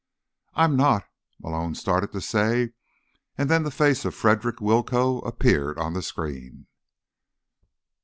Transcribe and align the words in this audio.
"I'm 0.55 0.75
not—" 0.75 1.05
Malone 1.39 1.75
started 1.75 2.11
to 2.13 2.21
say, 2.21 2.71
and 3.37 3.51
then 3.51 3.61
the 3.61 3.69
face 3.69 4.03
of 4.03 4.15
Frederick 4.15 4.59
Willcoe 4.59 5.19
appeared 5.19 5.77
on 5.77 5.93
the 5.93 6.01
screen. 6.01 6.65